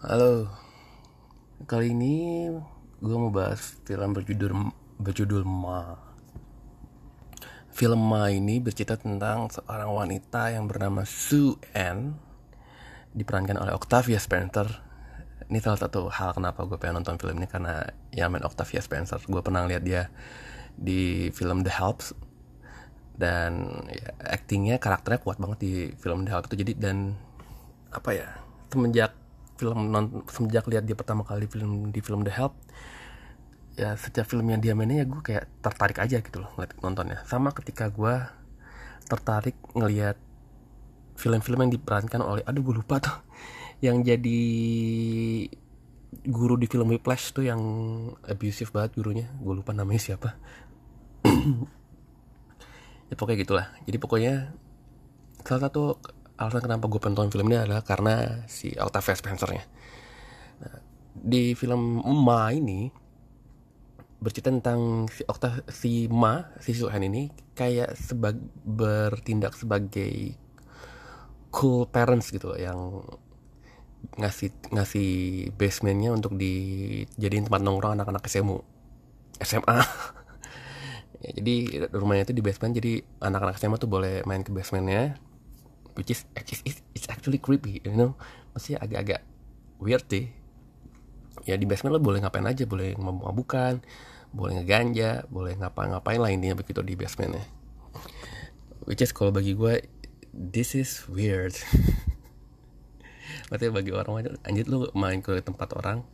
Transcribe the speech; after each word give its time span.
Halo, 0.00 0.48
kali 1.68 1.92
ini 1.92 2.48
gue 3.04 3.16
mau 3.20 3.28
bahas 3.28 3.76
film 3.84 4.16
berjudul 4.16 4.72
berjudul 4.96 5.44
Ma. 5.44 5.92
Film 7.68 8.08
Ma 8.08 8.32
ini 8.32 8.64
bercerita 8.64 8.96
tentang 8.96 9.52
seorang 9.52 9.92
wanita 9.92 10.56
yang 10.56 10.64
bernama 10.64 11.04
Sue 11.04 11.60
Ann, 11.76 12.16
diperankan 13.12 13.60
oleh 13.60 13.76
Octavia 13.76 14.16
Spencer. 14.16 14.72
Ini 15.52 15.60
salah 15.60 15.84
satu 15.84 16.08
hal 16.08 16.32
kenapa 16.32 16.64
gue 16.64 16.80
pengen 16.80 17.04
nonton 17.04 17.20
film 17.20 17.36
ini 17.36 17.44
karena 17.44 17.84
yang 18.16 18.32
main 18.32 18.48
Octavia 18.48 18.80
Spencer. 18.80 19.20
Gue 19.28 19.44
pernah 19.44 19.68
lihat 19.68 19.84
dia 19.84 20.08
di 20.80 21.28
film 21.28 21.60
The 21.60 21.76
Helps 21.76 22.16
dan 23.20 23.68
ya, 23.92 24.16
actingnya 24.32 24.80
karakternya 24.80 25.20
kuat 25.20 25.36
banget 25.36 25.58
di 25.60 25.72
film 26.00 26.24
The 26.24 26.32
Helps 26.32 26.48
itu 26.48 26.64
jadi 26.64 26.72
dan 26.88 27.20
apa 27.92 28.16
ya 28.16 28.40
semenjak 28.72 29.19
film 29.60 29.92
non 29.92 30.24
semenjak 30.32 30.64
lihat 30.72 30.88
dia 30.88 30.96
pertama 30.96 31.20
kali 31.20 31.44
film 31.44 31.92
di 31.92 32.00
film 32.00 32.24
The 32.24 32.32
Help 32.32 32.56
ya 33.76 33.96
setiap 33.96 34.28
film 34.28 34.44
yang 34.48 34.60
dia 34.60 34.76
mainnya 34.76 35.04
ya 35.04 35.06
gue 35.08 35.20
kayak 35.24 35.44
tertarik 35.64 35.98
aja 36.00 36.20
gitu 36.20 36.40
loh 36.40 36.50
ngeliat 36.56 36.72
nontonnya. 36.80 37.18
Sama 37.28 37.52
ketika 37.52 37.88
gue 37.92 38.12
tertarik 39.08 39.56
ngelihat 39.76 40.16
film-film 41.16 41.68
yang 41.68 41.72
diperankan 41.72 42.20
oleh 42.24 42.42
aduh 42.44 42.64
gue 42.64 42.74
lupa 42.80 43.00
tuh 43.00 43.16
yang 43.86 44.00
jadi 44.00 44.40
guru 46.26 46.58
di 46.58 46.66
film 46.66 46.90
Whiplash 46.92 47.32
tuh 47.32 47.46
yang 47.46 47.60
abusive 48.26 48.72
banget 48.72 48.96
gurunya. 48.96 49.26
Gue 49.40 49.60
lupa 49.60 49.76
namanya 49.76 50.00
siapa. 50.00 50.36
Ya 53.10 53.18
pokoknya 53.18 53.42
gitulah. 53.42 53.66
Jadi 53.90 53.98
pokoknya 53.98 54.54
salah 55.42 55.66
satu 55.66 55.98
alasan 56.40 56.64
kenapa 56.64 56.88
gue 56.88 56.96
pengen 56.96 57.28
film 57.28 57.52
ini 57.52 57.60
adalah 57.60 57.84
karena 57.84 58.48
si 58.48 58.72
Octavia 58.72 59.12
Spencer-nya. 59.12 59.64
Nah, 60.64 60.76
di 61.12 61.52
film 61.52 62.00
Ma 62.00 62.48
ini 62.48 62.88
bercerita 64.20 64.48
tentang 64.48 65.08
si 65.12 65.20
Octavia 65.28 65.60
si 65.68 66.08
Ma 66.08 66.48
si 66.60 66.72
Suhan 66.72 67.04
ini 67.04 67.28
kayak 67.52 67.92
sebag 67.92 68.40
bertindak 68.64 69.52
sebagai 69.52 70.36
cool 71.52 71.84
parents 71.88 72.32
gitu 72.32 72.56
yang 72.56 73.04
ngasih 74.16 74.52
ngasih 74.72 75.12
basementnya 75.60 76.12
untuk 76.12 76.36
dijadiin 76.40 77.48
tempat 77.48 77.60
nongkrong 77.60 78.00
anak-anak 78.00 78.24
SMU 78.28 78.64
SMA 79.40 79.80
ya, 81.24 81.30
jadi 81.36 81.54
rumahnya 81.92 82.28
itu 82.28 82.34
di 82.36 82.44
basement 82.44 82.72
jadi 82.76 83.04
anak-anak 83.20 83.60
SMA 83.60 83.76
tuh 83.76 83.92
boleh 83.92 84.24
main 84.24 84.40
ke 84.40 84.52
basementnya 84.52 85.20
which 85.94 86.10
is 86.12 86.26
it's 86.34 87.08
actually 87.10 87.38
creepy 87.38 87.82
you 87.82 87.94
know? 87.94 88.14
Masih 88.54 88.76
agak-agak 88.78 89.22
weird 89.80 90.04
sih. 90.06 90.30
Ya 91.48 91.56
di 91.56 91.64
basement 91.64 91.96
lo 91.96 92.00
boleh 92.02 92.20
ngapain 92.20 92.44
aja 92.44 92.68
boleh 92.68 92.94
mabuk-mabukan 92.98 93.80
boleh 94.30 94.62
ngeganja 94.62 95.26
boleh 95.26 95.58
ngapa-ngapain 95.58 96.22
lah 96.22 96.30
intinya 96.30 96.58
begitu 96.58 96.84
di 96.84 96.94
basementnya. 96.94 97.42
Which 98.86 99.02
is 99.02 99.10
kalau 99.10 99.34
bagi 99.34 99.56
gue 99.56 99.82
this 100.30 100.78
is 100.78 101.06
weird. 101.10 101.56
Maksudnya 103.50 103.72
bagi 103.74 103.90
orang 103.90 104.38
anjir 104.46 104.66
lu 104.70 104.86
main 104.94 105.18
ke 105.18 105.42
tempat 105.42 105.74
orang 105.74 106.06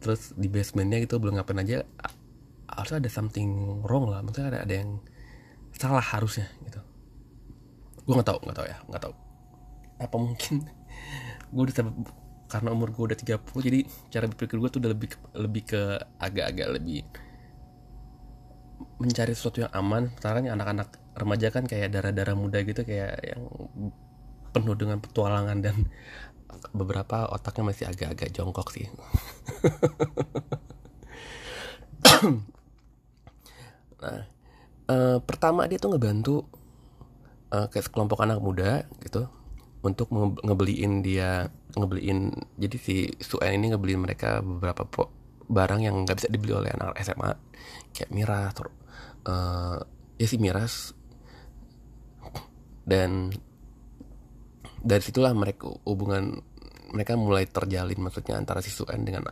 terus 0.00 0.32
di 0.32 0.48
basementnya 0.48 1.04
gitu 1.04 1.20
belum 1.20 1.36
ngapain 1.36 1.60
aja 1.60 1.84
harus 2.68 2.92
ada 2.92 3.08
something 3.08 3.80
wrong 3.84 4.08
lah. 4.08 4.20
Maksudnya 4.20 4.56
ada 4.56 4.60
ada 4.64 4.74
yang 4.84 4.90
salah 5.76 6.04
harusnya 6.04 6.44
gitu 6.68 6.89
gue 8.10 8.18
nggak 8.18 8.26
tahu 8.26 8.38
nggak 8.42 8.58
tahu 8.58 8.66
ya 8.66 8.78
nggak 8.90 9.02
tahu. 9.06 9.14
Apa 10.02 10.16
mungkin? 10.18 10.54
Gue 11.54 11.62
udah 11.66 11.74
karena 12.50 12.74
umur 12.74 12.90
gue 12.90 13.14
udah 13.14 13.18
30 13.18 13.46
jadi 13.62 13.86
cara 14.10 14.26
berpikir 14.26 14.58
gue 14.58 14.70
tuh 14.74 14.82
udah 14.82 14.90
lebih 14.90 15.14
lebih 15.38 15.62
ke 15.70 15.82
agak-agak 16.18 16.66
lebih 16.74 17.06
mencari 18.98 19.30
sesuatu 19.38 19.62
yang 19.62 19.70
aman. 19.70 20.10
Sekarang 20.18 20.50
anak-anak 20.50 20.98
remaja 21.14 21.54
kan 21.54 21.70
kayak 21.70 21.94
darah-darah 21.94 22.34
muda 22.34 22.58
gitu 22.66 22.82
kayak 22.82 23.22
yang 23.22 23.46
penuh 24.50 24.74
dengan 24.74 24.98
petualangan 24.98 25.62
dan 25.62 25.86
beberapa 26.78 27.30
otaknya 27.30 27.70
masih 27.70 27.86
agak-agak 27.86 28.34
jongkok 28.34 28.74
sih. 28.74 28.90
Nah 34.00 34.24
uh, 34.90 35.18
pertama 35.22 35.68
dia 35.70 35.78
tuh 35.78 35.94
ngebantu 35.94 36.48
uh, 37.50 37.66
kayak 37.70 37.86
sekelompok 37.86 38.22
anak 38.22 38.42
muda 38.42 38.86
gitu 39.02 39.28
untuk 39.80 40.12
ngebeliin 40.44 41.00
dia 41.00 41.48
ngebeliin 41.72 42.34
jadi 42.60 42.76
si 42.76 43.08
Suen 43.22 43.56
ini 43.56 43.72
ngebeliin 43.72 44.02
mereka 44.02 44.44
beberapa 44.44 44.84
barang 45.50 45.80
yang 45.80 46.04
nggak 46.04 46.20
bisa 46.20 46.28
dibeli 46.28 46.52
oleh 46.52 46.70
anak 46.74 47.00
SMA 47.00 47.32
kayak 47.96 48.10
miras 48.12 48.54
uh, 49.26 49.80
ya 50.20 50.26
si 50.28 50.36
miras. 50.36 50.92
Dan 52.84 53.32
dari 54.80 55.02
situlah 55.04 55.36
mereka 55.36 55.68
hubungan 55.84 56.40
mereka 56.90 57.14
mulai 57.14 57.46
terjalin 57.46 58.00
maksudnya 58.00 58.40
antara 58.40 58.64
si 58.64 58.72
Suen 58.72 59.04
dengan 59.04 59.28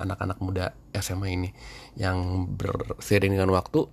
anak-anak 0.00 0.38
muda 0.40 0.72
SMA 0.94 1.28
ini 1.34 1.50
yang 1.98 2.46
bersering 2.54 3.34
dengan 3.34 3.50
waktu 3.52 3.88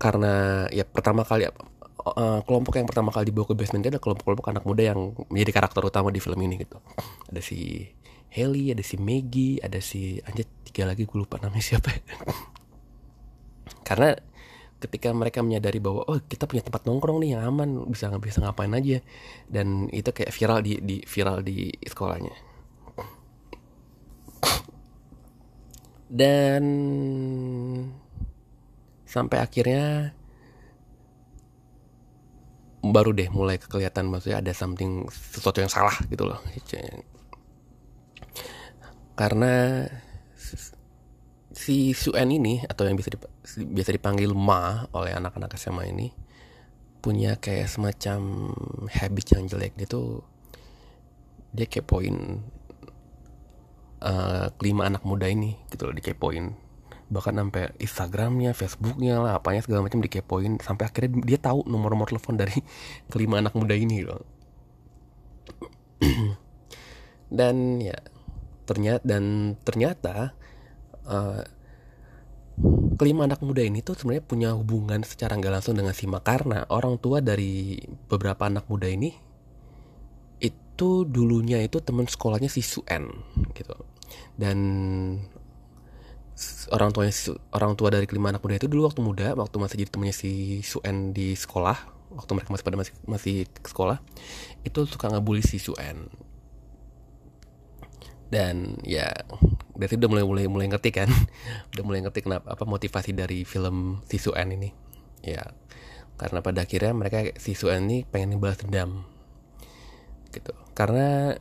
karena 0.00 0.64
ya 0.72 0.88
pertama 0.88 1.28
kali 1.28 1.44
uh, 1.44 2.40
kelompok 2.48 2.80
yang 2.80 2.88
pertama 2.88 3.12
kali 3.12 3.28
dibawa 3.28 3.52
ke 3.52 3.54
basement 3.54 3.84
dia 3.84 3.92
adalah 3.92 4.04
kelompok-kelompok 4.08 4.46
anak 4.48 4.64
muda 4.64 4.82
yang 4.96 5.12
menjadi 5.28 5.52
karakter 5.60 5.84
utama 5.84 6.08
di 6.08 6.24
film 6.24 6.40
ini 6.40 6.56
gitu. 6.64 6.80
Ada 7.28 7.44
si 7.44 7.84
Haley 8.32 8.72
ada 8.72 8.80
si 8.80 8.96
Maggie 8.96 9.60
ada 9.60 9.76
si 9.84 10.16
anjir 10.24 10.48
tiga 10.64 10.88
lagi 10.88 11.04
gue 11.04 11.18
lupa 11.20 11.36
namanya 11.36 11.76
siapa. 11.76 11.92
Karena 13.88 14.16
ketika 14.80 15.12
mereka 15.12 15.44
menyadari 15.44 15.76
bahwa 15.76 16.08
oh 16.08 16.16
kita 16.24 16.48
punya 16.48 16.64
tempat 16.64 16.88
nongkrong 16.88 17.20
nih 17.20 17.36
yang 17.36 17.44
aman 17.44 17.84
bisa 17.92 18.08
nggak 18.08 18.24
bisa 18.24 18.40
ngapain 18.40 18.72
aja. 18.72 19.04
Dan 19.44 19.92
itu 19.92 20.08
kayak 20.08 20.32
viral 20.32 20.64
di, 20.64 20.80
di 20.80 20.96
viral 21.04 21.44
di 21.44 21.68
sekolahnya. 21.84 22.48
Dan 26.10 26.64
sampai 29.10 29.42
akhirnya 29.42 30.14
baru 32.80 33.10
deh 33.12 33.28
mulai 33.28 33.58
kelihatan 33.58 34.08
maksudnya 34.08 34.38
ada 34.38 34.54
something 34.54 35.10
sesuatu 35.10 35.58
yang 35.58 35.68
salah 35.68 35.92
gitu 36.06 36.30
loh. 36.30 36.38
Karena 39.18 39.84
si 41.50 41.92
Suen 41.92 42.30
ini 42.30 42.64
atau 42.64 42.88
yang 42.88 42.96
bisa 42.96 43.12
dip, 43.12 43.26
biasa 43.74 43.90
dipanggil 43.92 44.32
Ma 44.32 44.86
oleh 44.94 45.12
anak-anak 45.12 45.58
SMA 45.58 45.92
ini 45.92 46.08
punya 47.04 47.36
kayak 47.36 47.68
semacam 47.68 48.48
habit 48.88 49.26
yang 49.36 49.44
jelek. 49.50 49.76
Dia 49.76 49.90
tuh 49.90 50.24
dia 51.50 51.66
kepoin 51.66 52.40
uh, 54.00 54.46
kelima 54.56 54.86
anak 54.88 55.02
muda 55.02 55.26
ini 55.26 55.58
gitu 55.68 55.90
loh 55.90 55.94
dikepoin 55.94 56.69
bahkan 57.10 57.34
sampai 57.34 57.74
Instagramnya, 57.82 58.54
Facebooknya 58.54 59.18
lah, 59.18 59.32
apanya 59.42 59.66
segala 59.66 59.84
macam 59.84 59.98
dikepoin 59.98 60.62
sampai 60.62 60.86
akhirnya 60.86 61.18
dia 61.26 61.38
tahu 61.42 61.66
nomor-nomor 61.66 62.06
telepon 62.06 62.38
dari 62.38 62.54
kelima 63.12 63.42
anak 63.42 63.52
muda 63.58 63.74
ini 63.74 64.06
loh. 64.06 64.22
dan 67.38 67.78
ya 67.78 67.98
ternyata 68.66 69.02
dan 69.02 69.54
ternyata 69.62 70.34
uh, 71.06 71.42
kelima 73.00 73.24
anak 73.24 73.40
muda 73.40 73.64
ini 73.64 73.80
tuh 73.80 73.96
sebenarnya 73.96 74.24
punya 74.26 74.50
hubungan 74.52 75.00
secara 75.02 75.34
nggak 75.38 75.60
langsung 75.60 75.74
dengan 75.78 75.96
Sima 75.96 76.20
karena 76.20 76.68
orang 76.68 77.00
tua 77.00 77.24
dari 77.24 77.80
beberapa 78.06 78.46
anak 78.46 78.68
muda 78.68 78.86
ini 78.86 79.10
itu 80.40 81.04
dulunya 81.08 81.60
itu 81.64 81.80
teman 81.80 82.04
sekolahnya 82.04 82.52
si 82.52 82.60
Suen 82.60 83.08
gitu 83.56 83.74
dan 84.36 84.58
orang 86.72 86.90
tuanya 86.94 87.12
orang 87.52 87.72
tua 87.76 87.88
dari 87.92 88.06
kelima 88.08 88.32
anak 88.32 88.40
muda 88.40 88.56
itu 88.56 88.68
dulu 88.70 88.88
waktu 88.88 89.00
muda 89.04 89.26
waktu 89.36 89.56
masih 89.60 89.76
jadi 89.84 89.90
temannya 89.92 90.16
si 90.16 90.62
Suen 90.64 91.12
di 91.12 91.36
sekolah 91.36 91.76
waktu 92.16 92.30
mereka 92.34 92.50
masih 92.50 92.64
pada 92.64 92.76
masih 92.80 92.94
masih 93.06 93.36
sekolah 93.62 93.98
itu 94.64 94.80
suka 94.88 95.12
ngabuli 95.12 95.44
si 95.44 95.60
Suen 95.60 96.08
dan 98.30 98.78
ya 98.86 99.10
dari 99.74 99.98
udah 99.98 100.08
mulai 100.08 100.24
mulai 100.24 100.44
mulai 100.46 100.66
ngerti 100.70 100.90
kan? 100.94 101.10
Udah 101.74 101.82
mulai 101.82 102.00
ngerti 102.06 102.22
kenapa 102.22 102.54
apa 102.54 102.62
motivasi 102.62 103.10
dari 103.10 103.42
film 103.42 104.06
si 104.06 104.22
Suen 104.22 104.54
ini. 104.54 104.70
Ya 105.26 105.50
karena 106.14 106.38
pada 106.38 106.62
akhirnya 106.62 106.94
mereka 106.94 107.26
si 107.42 107.58
Suen 107.58 107.90
ini 107.90 108.06
pengen 108.06 108.38
balas 108.38 108.62
dendam. 108.62 109.02
Gitu. 110.30 110.54
Karena 110.78 111.34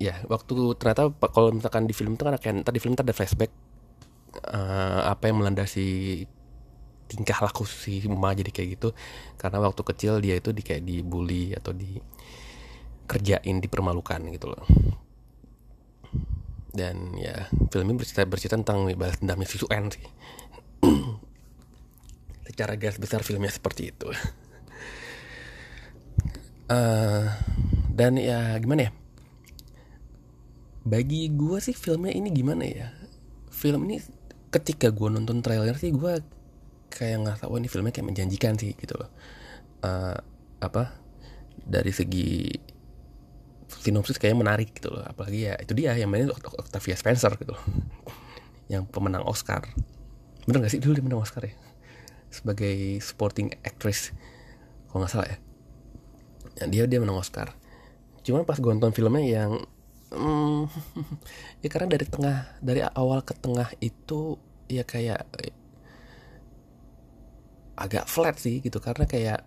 ya 0.00 0.16
waktu 0.32 0.80
ternyata 0.80 1.12
kalau 1.12 1.52
misalkan 1.52 1.84
di 1.84 1.92
film 1.92 2.16
itu 2.16 2.24
kan 2.24 2.40
kayak 2.40 2.64
tadi 2.64 2.78
film 2.80 2.96
itu 2.96 3.04
ada 3.04 3.12
flashback 3.12 3.52
uh, 4.46 5.10
apa 5.10 5.30
yang 5.30 5.42
melandasi 5.42 6.24
tingkah 7.10 7.42
laku 7.42 7.66
si 7.66 8.06
Uma 8.06 8.34
jadi 8.34 8.50
kayak 8.54 8.68
gitu. 8.78 8.88
Karena 9.34 9.58
waktu 9.62 9.82
kecil 9.82 10.22
dia 10.22 10.38
itu 10.38 10.54
di 10.54 10.62
kayak 10.62 10.86
dibully 10.86 11.54
atau 11.58 11.74
di 11.74 11.98
dikerjain 13.10 13.58
dipermalukan 13.58 14.22
gitu 14.30 14.54
loh. 14.54 14.62
Dan 16.70 17.18
ya 17.18 17.50
film 17.74 17.90
ini 17.90 17.98
bercerita 17.98 18.22
bercerita 18.30 18.54
tentang 18.62 18.86
balas 18.94 19.18
dendamnya 19.18 19.50
si 19.50 19.58
Suen 19.58 19.90
sih. 19.90 20.06
Secara 22.46 22.78
garis 22.78 23.02
besar 23.02 23.26
filmnya 23.26 23.50
seperti 23.50 23.90
itu. 23.90 24.14
Uh, 26.70 27.26
dan 27.98 28.14
ya 28.14 28.54
gimana 28.62 28.86
ya? 28.86 28.92
Bagi 30.86 31.34
gue 31.34 31.58
sih 31.58 31.74
filmnya 31.74 32.14
ini 32.14 32.30
gimana 32.30 32.62
ya? 32.62 32.94
Film 33.50 33.90
ini 33.90 33.98
ketika 34.50 34.90
gue 34.90 35.08
nonton 35.10 35.42
trailer 35.42 35.74
sih 35.78 35.94
gue 35.94 36.22
kayak 36.90 37.22
ngerasa 37.22 37.46
wah 37.46 37.58
ini 37.58 37.70
filmnya 37.70 37.94
kayak 37.94 38.08
menjanjikan 38.10 38.58
sih 38.58 38.74
gitu 38.74 38.98
loh. 38.98 39.10
Uh, 39.80 40.18
apa 40.60 40.92
dari 41.56 41.94
segi 41.94 42.50
sinopsis 43.70 44.18
kayak 44.18 44.34
menarik 44.34 44.74
gitu 44.74 44.90
loh. 44.90 45.06
Apalagi 45.06 45.50
ya 45.50 45.54
itu 45.62 45.72
dia 45.72 45.94
yang 45.94 46.10
mainin 46.10 46.34
Octavia 46.34 46.98
Spencer 46.98 47.30
gitu 47.38 47.54
loh. 47.54 47.64
Yang 48.70 48.86
pemenang 48.94 49.26
Oscar. 49.26 49.66
Bener 50.46 50.62
gak 50.62 50.70
sih? 50.70 50.78
Dulu 50.78 50.94
dia 50.94 51.02
menang 51.02 51.26
Oscar 51.26 51.42
ya? 51.42 51.54
Sebagai 52.30 53.02
supporting 53.02 53.50
actress 53.66 54.14
kalau 54.86 55.02
nggak 55.02 55.10
salah 55.10 55.26
ya. 55.26 55.38
Ya 56.62 56.64
dia 56.70 56.84
dia 56.86 56.98
menang 57.02 57.18
Oscar. 57.18 57.50
Cuman 58.22 58.46
pas 58.46 58.58
gue 58.62 58.70
nonton 58.70 58.94
filmnya 58.94 59.26
yang 59.26 59.66
hmm, 60.10 60.60
ya 61.64 61.68
karena 61.70 61.88
dari 61.90 62.06
tengah 62.06 62.36
dari 62.58 62.80
awal 62.82 63.22
ke 63.22 63.34
tengah 63.38 63.70
itu 63.82 64.36
ya 64.70 64.86
kayak 64.86 65.26
agak 67.78 68.04
flat 68.06 68.36
sih 68.36 68.60
gitu. 68.60 68.78
Karena 68.78 69.08
kayak 69.08 69.40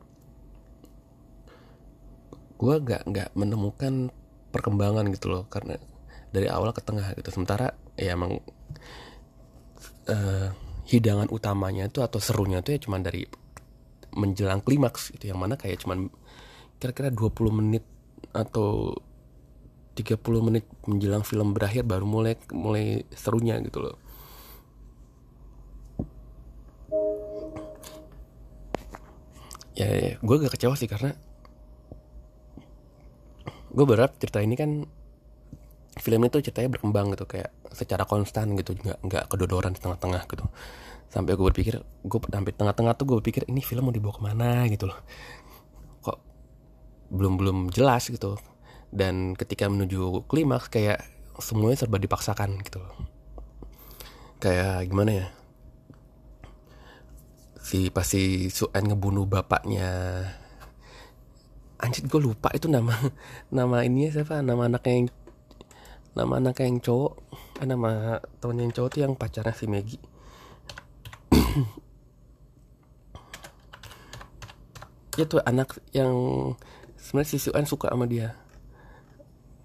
gue 2.58 2.76
gak 2.80 3.04
nggak 3.06 3.30
menemukan 3.36 4.10
perkembangan 4.52 5.08
gitu 5.14 5.32
loh. 5.32 5.44
Karena 5.48 5.78
dari 6.34 6.48
awal 6.50 6.74
ke 6.74 6.82
tengah 6.82 7.14
gitu. 7.16 7.30
Sementara 7.30 7.76
ya 7.94 8.18
emang 8.18 8.42
uh, 10.10 10.50
hidangan 10.88 11.32
utamanya 11.32 11.88
itu 11.88 12.04
atau 12.04 12.20
serunya 12.20 12.60
itu 12.60 12.76
ya 12.76 12.80
cuman 12.84 13.02
dari 13.06 13.24
menjelang 14.14 14.62
klimaks 14.62 15.16
itu 15.16 15.32
yang 15.32 15.40
mana 15.42 15.58
kayak 15.58 15.82
cuman 15.82 16.12
kira-kira 16.78 17.10
20 17.10 17.60
menit 17.64 17.84
atau 18.36 18.94
30 19.94 20.20
menit 20.42 20.66
menjelang 20.90 21.22
film 21.22 21.54
berakhir 21.54 21.86
baru 21.86 22.06
mulai 22.06 22.34
mulai 22.50 23.06
serunya 23.14 23.62
gitu 23.62 23.80
loh. 23.86 23.96
Ya, 29.74 29.90
ya 29.90 30.14
gue 30.22 30.36
gak 30.38 30.54
kecewa 30.54 30.78
sih 30.78 30.86
karena 30.86 31.18
gue 33.74 33.86
berharap 33.90 34.14
cerita 34.22 34.38
ini 34.38 34.54
kan 34.54 34.86
film 35.98 36.22
itu 36.26 36.42
ceritanya 36.46 36.70
berkembang 36.78 37.14
gitu 37.18 37.26
kayak 37.26 37.50
secara 37.74 38.06
konstan 38.06 38.54
gitu 38.54 38.78
nggak 38.78 39.02
nggak 39.02 39.24
kedodoran 39.30 39.74
di 39.74 39.82
tengah-tengah 39.82 40.26
gitu. 40.30 40.46
Sampai 41.10 41.38
gue 41.38 41.46
berpikir 41.46 41.82
gue 41.82 42.20
sampai 42.30 42.54
tengah-tengah 42.54 42.94
tuh 42.98 43.06
gue 43.10 43.18
berpikir 43.22 43.46
ini 43.50 43.62
film 43.62 43.90
mau 43.90 43.94
dibawa 43.94 44.14
ke 44.14 44.22
mana? 44.22 44.50
gitu 44.70 44.90
loh. 44.90 44.98
Kok 46.06 46.18
belum 47.14 47.34
belum 47.38 47.58
jelas 47.74 48.10
gitu 48.10 48.38
dan 48.94 49.34
ketika 49.34 49.66
menuju 49.66 50.30
klimaks 50.30 50.70
kayak 50.70 51.02
semuanya 51.42 51.82
serba 51.82 51.98
dipaksakan 51.98 52.62
gitu 52.62 52.78
loh. 52.78 52.94
Kayak 54.38 54.86
gimana 54.86 55.12
ya? 55.26 55.28
Si 57.58 57.90
pasti 57.90 58.54
Suen 58.54 58.86
ngebunuh 58.86 59.26
bapaknya. 59.26 59.90
Anjir 61.82 62.06
gue 62.06 62.22
lupa 62.22 62.54
itu 62.54 62.70
nama 62.70 62.94
nama 63.58 63.82
ini 63.82 64.14
siapa? 64.14 64.46
Nama 64.46 64.70
anak 64.70 64.86
yang 64.86 65.10
nama 66.14 66.38
anak 66.38 66.62
yang 66.62 66.78
cowok. 66.78 67.18
Eh, 67.66 67.68
nama 67.68 68.22
temen 68.38 68.62
yang 68.62 68.70
cowok 68.78 68.90
tuh 68.94 69.02
yang 69.02 69.18
pacarnya 69.18 69.58
si 69.58 69.66
Maggie. 69.66 69.98
Itu 75.18 75.38
anak 75.46 75.78
yang 75.94 76.14
sebenarnya 76.98 77.30
si 77.30 77.38
Suan 77.42 77.66
suka 77.70 77.90
sama 77.90 78.10
dia 78.10 78.43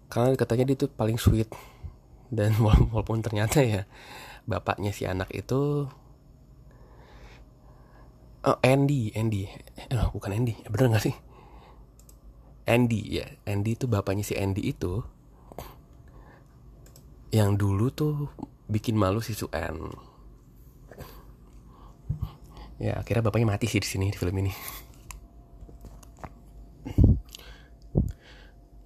karena 0.09 0.35
katanya 0.35 0.65
dia 0.73 0.77
tuh 0.85 0.91
paling 0.93 1.21
sweet. 1.21 1.49
Dan 2.29 2.57
walaupun 2.65 3.21
ternyata 3.21 3.61
ya 3.65 3.85
bapaknya 4.49 4.93
si 4.97 5.05
anak 5.05 5.29
itu 5.33 5.89
oh 8.45 8.59
Andy 8.65 9.13
Andy. 9.13 9.45
Eh, 9.93 10.09
bukan 10.13 10.33
Andy. 10.33 10.57
Bener 10.69 10.97
gak 10.97 11.05
sih? 11.05 11.17
Andy 12.69 13.21
ya. 13.21 13.27
Andy 13.45 13.77
itu 13.77 13.85
bapaknya 13.89 14.25
si 14.25 14.37
Andy 14.37 14.73
itu 14.73 15.05
yang 17.29 17.61
dulu 17.61 17.93
tuh 17.93 18.33
bikin 18.73 18.97
malu 18.97 19.21
si 19.21 19.37
Suen. 19.37 19.93
Ya 22.81 22.97
akhirnya 23.01 23.29
bapaknya 23.29 23.53
mati 23.53 23.67
sih 23.69 23.83
di 23.83 23.89
sini 23.89 24.09
di 24.09 24.17
film 24.17 24.33
ini 24.39 24.53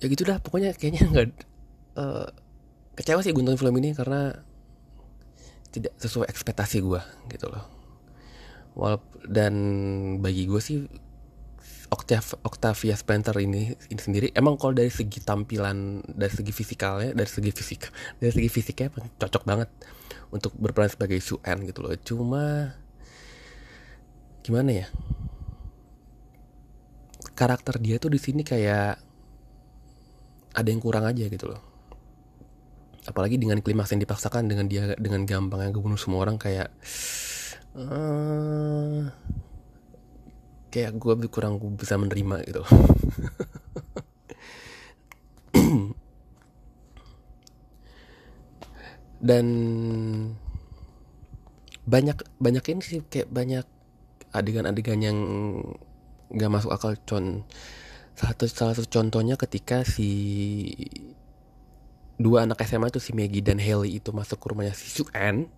ya 0.03 0.07
gitu 0.11 0.27
dah 0.27 0.43
pokoknya 0.43 0.75
kayaknya 0.75 1.07
nggak 1.15 1.27
uh, 1.95 2.27
kecewa 2.99 3.23
sih 3.23 3.31
gue 3.31 3.41
nonton 3.41 3.63
film 3.63 3.79
ini 3.79 3.95
karena 3.95 4.35
tidak 5.73 5.95
sesuai 5.97 6.29
ekspektasi 6.29 6.85
gue 6.85 7.01
gitu 7.33 7.49
loh. 7.49 7.65
Walaupun 8.77 9.25
dan 9.31 9.55
bagi 10.19 10.51
gue 10.51 10.61
sih 10.61 10.85
Octav, 11.93 12.41
Octavia 12.41 12.97
Spencer 12.97 13.37
ini 13.37 13.77
ini 13.93 14.01
sendiri 14.01 14.27
emang 14.33 14.57
kalau 14.57 14.73
dari 14.73 14.89
segi 14.89 15.21
tampilan 15.21 16.01
dari 16.09 16.33
segi 16.33 16.49
fisikalnya 16.49 17.13
dari 17.13 17.29
segi 17.29 17.53
fisik 17.53 17.93
dari 18.17 18.33
segi 18.33 18.49
fisiknya 18.49 18.89
cocok 19.21 19.45
banget 19.45 19.69
untuk 20.33 20.57
berperan 20.57 20.89
sebagai 20.89 21.21
Suen 21.21 21.69
gitu 21.69 21.85
loh. 21.85 21.93
Cuma 22.01 22.73
gimana 24.41 24.85
ya? 24.85 24.87
Karakter 27.37 27.77
dia 27.77 28.01
tuh 28.01 28.13
di 28.13 28.21
sini 28.21 28.41
kayak 28.41 29.12
ada 30.53 30.69
yang 30.69 30.81
kurang 30.81 31.05
aja 31.09 31.25
gitu 31.29 31.49
loh. 31.53 31.61
Apalagi 33.03 33.35
dengan 33.41 33.59
klimaks 33.59 33.91
yang 33.91 34.03
dipaksakan 34.05 34.47
dengan 34.47 34.71
dia 34.71 34.95
dengan 34.95 35.27
gampangnya 35.27 35.75
ngebunuh 35.75 35.99
semua 35.99 36.23
orang 36.23 36.39
kayak 36.39 36.71
uh, 37.75 39.11
kayak 40.73 40.97
gue 40.97 41.29
kurang 41.29 41.61
bisa 41.77 42.01
menerima 42.01 42.49
gitu 42.49 42.65
dan 49.29 49.47
banyak 51.83 52.19
banyak 52.39 52.65
ini 52.73 52.81
sih 52.81 53.03
kayak 53.05 53.29
banyak 53.29 53.67
adegan-adegan 54.33 55.01
yang 55.03 55.19
gak 56.33 56.51
masuk 56.51 56.73
akal. 56.73 56.97
Con 57.05 57.45
satu 58.13 58.45
salah 58.45 58.75
satu 58.77 58.89
contohnya 58.89 59.41
ketika 59.41 59.83
si 59.89 60.11
dua 62.21 62.45
anak 62.45 62.61
SMA 62.69 62.93
itu 62.93 63.01
si 63.01 63.11
Maggie 63.17 63.43
dan 63.43 63.59
Haley 63.59 63.99
itu 63.99 64.13
masuk 64.13 64.39
ke 64.39 64.47
rumahnya 64.53 64.77
si 64.77 64.87
Suen 64.93 65.49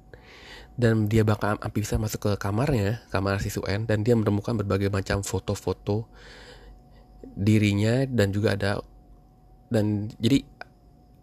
dan 0.75 1.07
dia 1.07 1.23
bakal 1.23 1.59
bisa 1.71 1.99
masuk 1.99 2.31
ke 2.31 2.33
kamarnya 2.39 3.03
kamar 3.11 3.39
si 3.43 3.51
Suen 3.51 3.87
dan 3.87 4.03
dia 4.07 4.15
menemukan 4.15 4.55
berbagai 4.59 4.91
macam 4.91 5.23
foto-foto 5.23 6.07
dirinya 7.35 8.07
dan 8.07 8.31
juga 8.31 8.55
ada 8.55 8.79
dan 9.69 10.07
jadi 10.19 10.47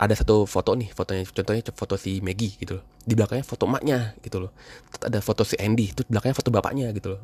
ada 0.02 0.18
satu 0.18 0.50
foto 0.50 0.74
nih 0.74 0.90
fotonya 0.92 1.24
contohnya 1.30 1.62
foto 1.72 1.94
si 1.94 2.20
Maggie 2.26 2.58
gitu 2.58 2.82
loh. 2.82 2.86
Di 3.06 3.14
belakangnya 3.14 3.46
foto 3.46 3.70
emaknya 3.70 4.18
gitu 4.26 4.42
loh. 4.42 4.52
Terus 4.90 5.14
ada 5.14 5.20
foto 5.22 5.46
si 5.46 5.56
Andy 5.62 5.94
itu 5.94 6.02
belakangnya 6.10 6.38
foto 6.42 6.50
bapaknya 6.50 6.90
gitu 6.90 7.18
loh 7.18 7.22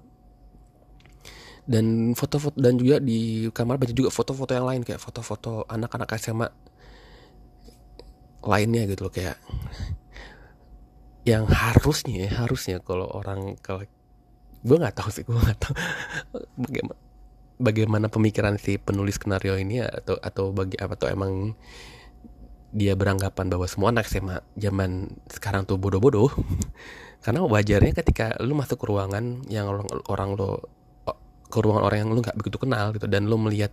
dan 1.67 2.15
foto-foto 2.15 2.55
dan 2.55 2.79
juga 2.79 3.03
di 3.03 3.51
kamar 3.51 3.75
baca 3.75 3.91
juga 3.91 4.07
foto-foto 4.07 4.55
yang 4.55 4.67
lain 4.67 4.81
kayak 4.88 5.03
foto-foto 5.03 5.67
anak-anak 5.67 6.09
SMA 6.15 6.47
lainnya 8.47 8.88
gitu 8.88 9.12
loh 9.12 9.13
kayak 9.13 9.36
yang 11.27 11.43
harusnya 11.43 12.31
ya, 12.31 12.47
harusnya 12.47 12.79
kalau 12.79 13.12
orang 13.12 13.59
kalau 13.59 13.83
gue 14.63 14.77
nggak 14.79 14.95
tahu 14.95 15.09
sih 15.12 15.27
gue 15.27 15.36
nggak 15.36 15.59
tahu. 15.59 15.75
Bagaimana 16.63 16.95
bagaimana 17.57 18.05
pemikiran 18.07 18.55
si 18.62 18.77
penulis 18.79 19.19
skenario 19.19 19.59
ini 19.59 19.83
ya, 19.83 19.91
atau 19.91 20.15
atau 20.24 20.55
bagi 20.55 20.79
apa 20.79 20.95
tuh 20.95 21.12
emang 21.12 21.57
dia 22.71 22.93
beranggapan 22.95 23.50
bahwa 23.51 23.67
semua 23.67 23.91
anak 23.91 24.07
SMA 24.07 24.39
zaman 24.55 25.12
sekarang 25.27 25.67
tuh 25.67 25.75
bodoh-bodoh. 25.75 26.31
Karena 27.24 27.43
wajarnya 27.43 27.91
ketika 27.91 28.39
lu 28.39 28.55
masuk 28.55 28.79
ke 28.79 28.86
ruangan 28.88 29.43
yang 29.51 29.67
orang, 29.67 29.89
orang 30.07 30.29
lo 30.39 30.69
ke 31.48 31.58
ruangan 31.63 31.84
orang 31.88 31.98
yang 32.04 32.10
lu 32.12 32.20
nggak 32.20 32.38
begitu 32.38 32.58
kenal 32.60 32.92
gitu 32.92 33.08
dan 33.08 33.25
lu 33.27 33.39
melihat 33.39 33.72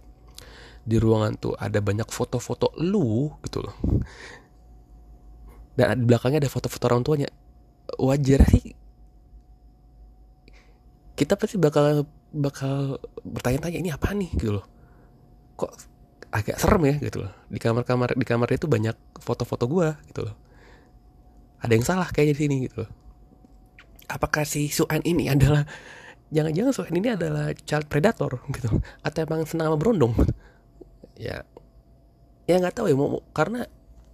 di 0.84 1.00
ruangan 1.00 1.32
tuh 1.40 1.54
ada 1.56 1.80
banyak 1.80 2.06
foto-foto 2.12 2.76
lu 2.78 3.32
gitu 3.42 3.64
loh. 3.64 3.74
Dan 5.74 6.04
di 6.04 6.06
belakangnya 6.06 6.46
ada 6.46 6.52
foto-foto 6.52 6.84
orang 6.86 7.02
tuanya. 7.02 7.28
Wajar 7.98 8.46
sih. 8.46 8.76
Kita 11.18 11.34
pasti 11.34 11.58
bakal 11.58 12.06
bakal 12.30 12.98
bertanya-tanya 13.26 13.78
ini 13.80 13.90
apa 13.90 14.12
nih? 14.14 14.30
gitu 14.38 14.60
loh. 14.60 14.66
Kok 15.58 15.72
agak 16.30 16.58
serem 16.60 16.82
ya 16.84 16.94
gitu 17.00 17.26
loh. 17.26 17.32
Di 17.48 17.58
kamar-kamar 17.58 18.14
di 18.14 18.26
kamar 18.26 18.48
itu 18.52 18.66
banyak 18.68 18.94
foto-foto 19.18 19.64
gue 19.66 19.88
gitu 20.12 20.20
loh. 20.30 20.36
Ada 21.64 21.72
yang 21.74 21.86
salah 21.86 22.08
kayak 22.12 22.34
di 22.34 22.36
sini 22.36 22.56
gitu 22.68 22.84
loh. 22.84 22.90
Apakah 24.04 24.44
si 24.44 24.68
Suan 24.68 25.00
ini 25.00 25.32
adalah 25.32 25.64
jangan-jangan 26.34 26.72
Suan 26.74 26.94
ini 26.98 27.14
adalah 27.14 27.54
child 27.54 27.86
predator 27.86 28.42
gitu. 28.50 28.82
Atau 29.06 29.22
emang 29.22 29.46
senang 29.46 29.70
sama 29.70 29.78
berondong. 29.78 30.12
Ya. 31.14 31.46
Ya 32.44 32.60
nggak 32.60 32.74
tahu 32.76 32.90
ya 32.90 32.96
mau 32.98 33.22
karena 33.30 33.70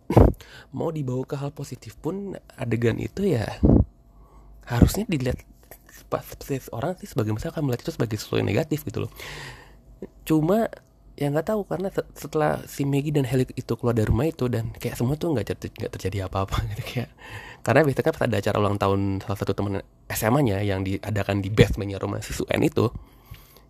mau 0.76 0.92
dibawa 0.92 1.24
ke 1.24 1.34
hal 1.40 1.50
positif 1.50 1.96
pun 1.98 2.36
adegan 2.54 3.00
itu 3.00 3.26
ya 3.26 3.58
harusnya 4.68 5.02
dilihat 5.08 5.42
orang 6.74 6.98
sih 6.98 7.06
sebagai 7.06 7.30
misalnya 7.30 7.54
akan 7.54 7.70
melihat 7.70 7.86
itu 7.86 7.94
sebagai 7.94 8.18
sesuatu 8.18 8.42
yang 8.42 8.50
negatif 8.50 8.82
gitu 8.86 9.06
loh. 9.06 9.12
Cuma 10.26 10.70
ya 11.20 11.28
nggak 11.28 11.52
tahu 11.52 11.68
karena 11.68 11.92
setelah 12.16 12.64
si 12.64 12.88
Maggie 12.88 13.12
dan 13.12 13.28
Haley 13.28 13.44
itu 13.52 13.76
keluar 13.76 13.92
dari 13.92 14.08
rumah 14.08 14.24
itu 14.24 14.48
dan 14.48 14.72
kayak 14.72 14.96
semua 14.96 15.20
tuh 15.20 15.36
nggak 15.36 15.52
terjadi, 15.52 15.92
terjadi 15.92 16.18
apa-apa. 16.32 16.64
Gitu 16.72 16.82
kayak 16.96 17.12
karena 17.60 17.84
biasanya 17.84 18.04
kan 18.08 18.12
pas 18.16 18.24
ada 18.24 18.36
acara 18.40 18.56
ulang 18.56 18.76
tahun 18.80 19.00
salah 19.20 19.38
satu 19.38 19.52
teman 19.52 19.84
SMA-nya 20.08 20.64
yang 20.64 20.80
diadakan 20.80 21.44
di 21.44 21.52
basementnya 21.52 22.00
rumah 22.00 22.24
si 22.24 22.32
Suen 22.32 22.64
itu 22.64 22.88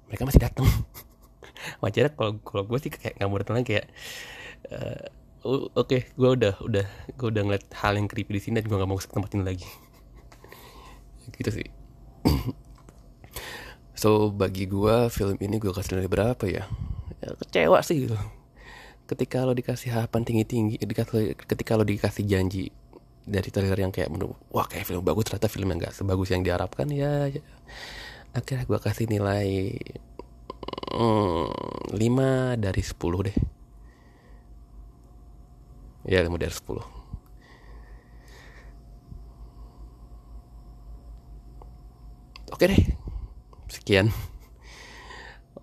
mereka 0.07 0.23
masih 0.31 0.41
datang 0.47 0.63
wajarnya 1.83 2.15
kalau 2.15 2.39
kalau 2.39 2.63
gue 2.71 2.79
sih 2.87 2.91
kayak 2.95 3.19
nggak 3.19 3.27
mau 3.27 3.39
datang 3.43 3.67
kayak 3.67 3.91
uh, 4.71 5.11
oke 5.43 5.75
okay, 5.75 6.07
gue 6.15 6.31
udah 6.31 6.55
udah 6.63 6.87
gue 7.19 7.29
udah 7.35 7.43
ngeliat 7.43 7.67
hal 7.83 7.99
yang 7.99 8.07
creepy 8.07 8.39
di 8.39 8.41
sini 8.41 8.63
dan 8.63 8.71
gue 8.71 8.79
nggak 8.79 8.91
mau 8.91 8.99
ke 8.99 9.11
tempat 9.11 9.31
ini 9.35 9.43
lagi. 9.43 9.67
Gitu 11.35 11.51
sih. 11.51 11.69
So 14.01 14.33
bagi 14.33 14.65
gue 14.65 15.13
film 15.13 15.37
ini 15.45 15.61
gue 15.61 15.77
kasih 15.77 16.01
nilai 16.01 16.09
berapa 16.09 16.49
ya, 16.49 16.65
kecewa 17.21 17.79
sih. 17.85 18.09
Gitu 18.09 18.17
ketika 19.11 19.43
lo 19.43 19.51
dikasih 19.59 19.91
harapan 19.91 20.23
tinggi 20.23 20.47
tinggi 20.47 20.77
ketika 21.35 21.75
lo 21.75 21.83
dikasih 21.83 22.23
janji 22.31 22.71
dari 23.27 23.51
trailer 23.51 23.75
yang 23.75 23.91
kayak 23.91 24.07
menurut 24.07 24.39
wah 24.55 24.71
kayak 24.71 24.87
film 24.87 25.03
bagus 25.03 25.27
ternyata 25.27 25.51
film 25.51 25.67
yang 25.75 25.83
gak 25.83 25.95
sebagus 25.99 26.31
yang 26.31 26.47
diharapkan 26.47 26.87
ya, 26.95 27.27
ya. 27.27 27.43
akhirnya 28.31 28.71
gue 28.71 28.79
kasih 28.79 29.11
nilai 29.11 29.75
hmm, 30.95 31.91
5 31.91 32.63
dari 32.63 32.83
10 32.83 33.27
deh. 33.27 33.37
Ya 36.07 36.23
5 36.23 36.39
dari 36.39 36.55
10 36.55 36.79
oke 42.51 42.65
deh. 42.67 42.83
Sekian 43.71 44.15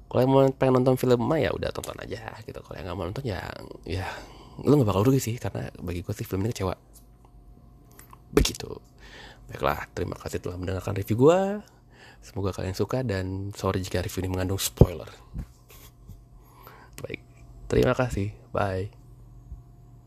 kalau 0.07 0.19
yang 0.23 0.31
mau 0.31 0.43
pengen 0.55 0.73
nonton 0.81 0.95
film 0.95 1.19
mah 1.19 1.39
ya 1.39 1.51
udah 1.51 1.69
tonton 1.75 1.95
aja 1.99 2.31
gitu. 2.47 2.59
Kalau 2.63 2.75
yang 2.79 2.85
nggak 2.87 2.97
mau 2.97 3.05
nonton 3.07 3.25
ya 3.27 3.43
ya 3.83 4.07
lu 4.63 4.73
nggak 4.79 4.89
bakal 4.89 5.03
rugi 5.05 5.21
sih 5.21 5.35
karena 5.37 5.69
bagi 5.83 6.01
gue 6.01 6.13
sih 6.15 6.23
film 6.23 6.47
ini 6.47 6.55
kecewa. 6.55 6.75
Begitu. 8.31 8.71
Baiklah 9.51 9.87
terima 9.91 10.15
kasih 10.19 10.39
telah 10.43 10.55
mendengarkan 10.59 10.95
review 10.95 11.27
gue 11.27 11.39
semoga 12.17 12.51
kalian 12.51 12.75
suka 12.75 13.05
dan 13.05 13.55
sorry 13.55 13.79
jika 13.79 14.03
review 14.03 14.25
ini 14.25 14.31
mengandung 14.31 14.59
spoiler. 14.59 15.07
Baik 17.03 17.21
terima 17.67 17.93
kasih. 17.95 18.31
Bye 18.51 19.06